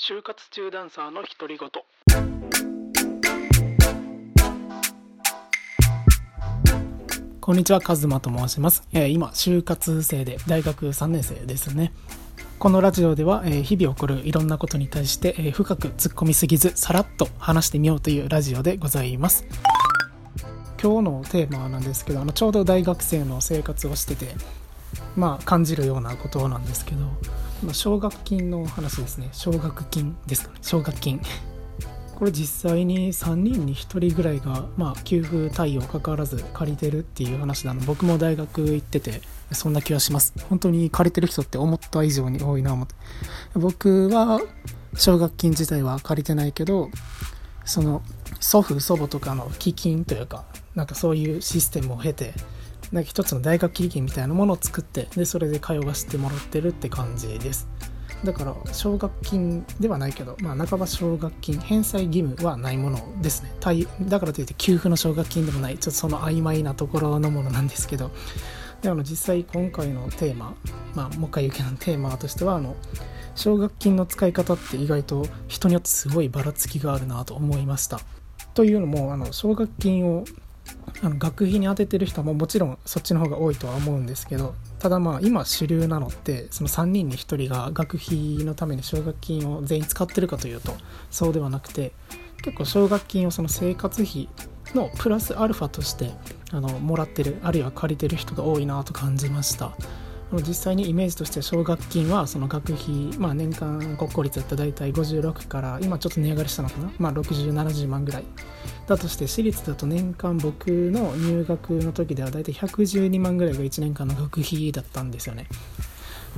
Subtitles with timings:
[0.00, 1.68] 就活中ダンサーの独り言。
[7.40, 11.92] こんにちはカズマと申します、えー今就活生で大学3年生ですね。
[12.60, 19.44] このラジオでは、えー日々起こるいろんなことに対して、えー深く突っ込みすぎずさらっと話してみようというラジオでございます。
[20.80, 24.36] 今日のテーマなんですけどあのちょうど大学生の生活をしてて
[25.16, 27.00] まあ感じるようなことなんですけど
[27.62, 29.28] ま奨学金の話ですね。
[29.32, 30.58] 奨学金ですかね。
[30.62, 31.20] 奨学金。
[32.16, 37.80] これ実際に3人に1人ぐらいが、まあ、給付対応かかわらず借りてるっていう話なの。
[37.82, 39.22] 僕も大学行ってて
[39.52, 40.34] そんな気がします。
[40.48, 42.94] 本当に借りてる人って思った以上に多いな思って。
[43.54, 44.40] 僕は
[44.94, 46.90] 奨学金自体は借りてないけど
[47.64, 48.02] その
[48.40, 52.32] 祖父祖母とかの基金というかなんかそういうシステムを経て
[52.92, 57.68] なんか一つの大学基金みたいなものを作ってでそれで通わせてもらってるって感じです。
[58.24, 63.52] だから奨学金ではないけど、まあ、半ば奨学金返済義務はないものですね。
[64.02, 68.10] だからといって給付の奨学金でもないちょっとその曖昧なところのものなんですけど。
[68.82, 70.54] であの実際今回のテーマ、
[70.94, 72.76] まあ、もう一回言うけどテーマとしてはあの
[73.34, 78.00] 奨学金の使い方って意外と人によってすごいばらつきがあるなと思いました。
[78.54, 80.24] というのもあの奨学金を
[81.02, 90.74] あの学費に充ててる人ももちろんそっちの方が多いとは思うんですけどただまあ今主流なのってその3人に1人が学費のために奨学金を全員使ってるかというと
[91.10, 91.92] そうではなくて
[92.42, 94.28] 結構奨学金をその生活費
[94.74, 96.10] のプラスアルファとして
[96.50, 99.72] あのもらってるあるいは借りてる人が多いなと感じました。
[100.36, 108.24] 実際にイメージとして奨学金はその学費、まあ、年間国公立だったら大体56から今ちょっと値上がりしたのかな、まあ、6070万ぐらい
[108.86, 115.46] だとして私立だと年間僕の入学の時では大体112万ぐらいが1年間の学費だったんですよね。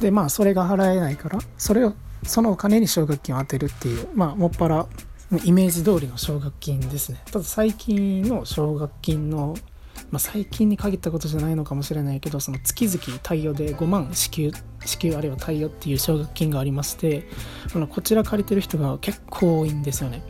[0.00, 4.86] でまあそれが払えないからそれをそのお金に奨学金を当てるっていうまあもっぱら
[5.44, 7.22] イメージ通りの奨学金ですね。
[7.26, 9.56] ただ最近の奨学金の
[10.10, 14.52] まあ、最近に限ったことじゃないのかもしれないけどその月々貸与で5万支給
[14.84, 17.24] 支給あるいは貸与っていう奨学金がありまして
[17.74, 20.22] あのこちら借りてる人が結構多いんですよね。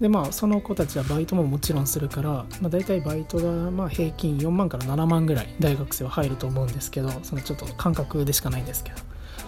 [0.00, 8.96] でまあその子たちはバイトももちろんするから、まあ、大体バイトがまあ平均4万から7万ぐらい大学生は入ると思うんですけどそのちょっと感覚でしかないんですけど。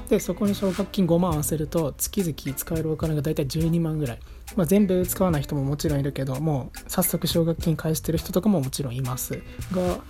[0.08, 4.18] でそこに奨学金5万合わせると月々使えるお金が大体12万ぐらい、
[4.56, 9.42] まあ、全部使わない人ももちろんいるけどもう早速奨学金返してる人とかももちろんいます。
[9.72, 10.00] が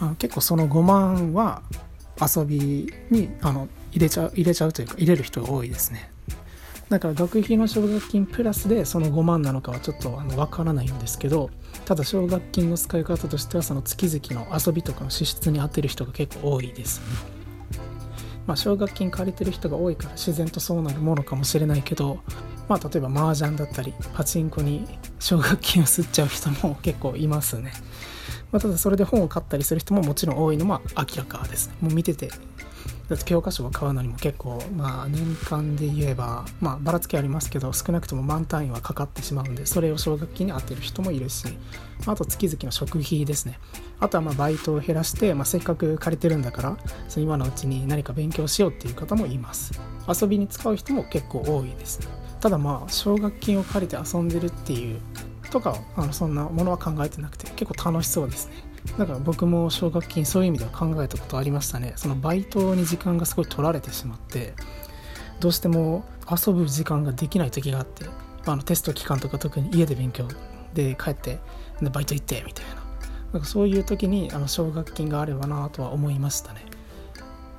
[0.00, 1.62] あ結構その5万は
[2.20, 6.10] 遊びにあの入れちゃう入れちゃうというか入れる人が多いですね。
[6.90, 11.48] だから学費の奨学金プラスでその5万なのかはちょっとあの分からないんですけど
[11.84, 17.00] ただ奨学金の使い方としてはその月々の遊びとかの支出に充てる人が結構多いです。
[17.00, 17.40] ね
[18.46, 22.18] まあ、奨学金借りてる人が多いから自然とそうなるものかもしれないけど、
[22.68, 24.88] まあ、例えば麻雀だったりパチンコに
[25.20, 27.72] 奨学金を吸っちゃう人も結構いますね、
[28.50, 31.70] まあ、ただそれで本を買ったりする人ももちろん多いのは明らかです。
[31.80, 32.30] もう見てて
[33.10, 41.44] だって教科書を買うのにも結構まあ年間で言えばまあばらつきありますけど少なくとも満単位はかかってしまうんでそれを奨学金に充てる人もいるし
[42.06, 43.58] あと月々の食費ですね。
[43.98, 46.76] あとはまあバイトを減らして、まあ、せっかく借りてるんだから
[47.08, 49.72] そ今のうちに何か勉強しようっていう方もいます。
[50.08, 51.98] 遊びに使う人も結構多いです。
[52.40, 55.00] ただまあ奨学金を借りて遊んでるっていう
[55.50, 58.69] とかあのそんなものは考えてなくて結構楽しそうですね。
[58.98, 61.92] だから僕も奨学金そういう意味では考えたことありましたね。
[61.96, 64.54] そのバイトに時間がすごい取られてしまって
[65.38, 68.06] どうしても遊ぶ時間ができない時があって
[68.46, 70.26] あのテスト期間とか特に家で勉強
[70.74, 71.40] で帰って
[71.80, 72.80] でバイト行ってみたいな。
[73.32, 76.64] なんかそういう時にあの奨学金があればなとは思いましたね。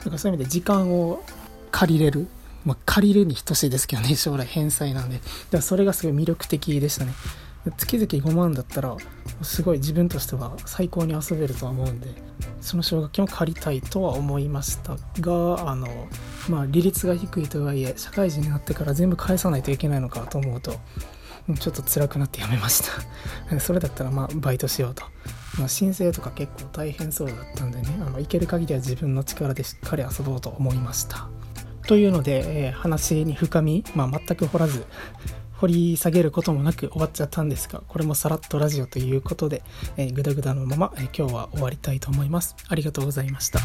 [0.03, 1.24] なんかそういう意味で時間を
[1.72, 2.28] 借りれる。
[2.64, 5.16] まあ、借りるに等しいですけどね将来返済なんで。
[5.16, 7.14] だからそれがすごい魅力的でしたね。
[7.77, 8.95] 月々5万だったら
[9.44, 12.07] すごい自分としては最高に遊べるとは思うんで
[12.59, 15.88] その奨学金を借りたいとは思いましたがあの
[16.49, 20.73] まあ利率が低いとはいえ社会人になってから全部返さないといけないのかと思うと
[21.59, 22.84] ちょっと辛くなってやめまし
[23.49, 23.59] た。
[23.59, 25.03] それだったらまあバイトしようと、
[25.57, 31.28] まあ、申請とか結構大変そうだったんでねあの行ける限りは自分の力でしっかり遊ぼうと思いました。
[31.87, 34.85] というので、えー話に深み、まあ、全く掘らず
[35.61, 39.61] 掘り下げることもなく終わっちゃったんですがこれもさらっとラジオということで、
[39.96, 42.55] えー、グダグダのまま、えー今日は終わりたいと思います。
[42.67, 43.59] ありがとうございました。